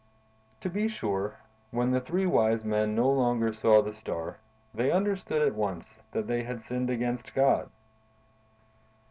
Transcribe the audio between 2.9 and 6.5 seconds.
no longer saw the Star, they understood at once that they